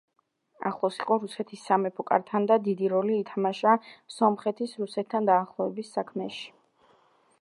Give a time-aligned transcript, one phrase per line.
[0.67, 3.75] ახლოს იყო რუსეთის სამეფო კართან და დიდი როლი ითამაშა
[4.15, 6.53] სომხეთის რუსეთთან დაახლოების საქმეში.